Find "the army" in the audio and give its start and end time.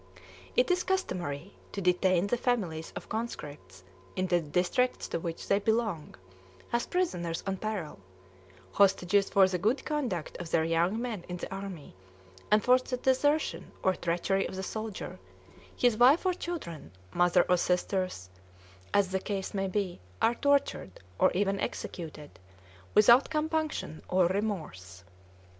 11.37-11.93